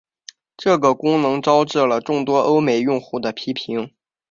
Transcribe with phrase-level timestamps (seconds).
[0.57, 3.91] 这个功能招致了众多欧美用户的批评。